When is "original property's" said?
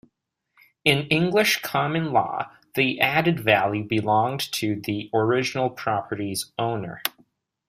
5.13-6.51